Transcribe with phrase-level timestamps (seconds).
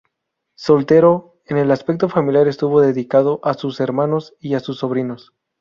[0.55, 5.35] Soltero, en el aspecto familiar estuvo dedicado a sus hermanos y a sus sobrinos.